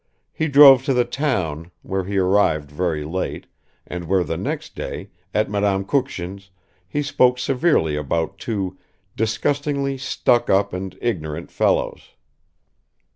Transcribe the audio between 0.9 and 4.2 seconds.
the town, where he arrived very late, and